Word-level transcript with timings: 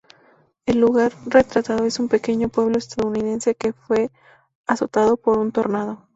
El 0.65 0.79
lugar 0.79 1.11
retratado 1.27 1.85
es 1.85 1.99
un 1.99 2.07
pequeño 2.09 2.49
pueblo 2.49 2.79
estadounidense 2.79 3.53
que 3.53 3.71
fue 3.73 4.09
azotado 4.65 5.15
por 5.15 5.37
un 5.37 5.51
tornado. 5.51 6.07